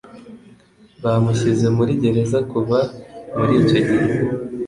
bamushyize 1.03 1.67
muri 1.77 1.91
gereza 2.01 2.39
kuva 2.51 2.77
muri 3.35 3.53
icyo 3.61 3.79
gihe 3.87 4.09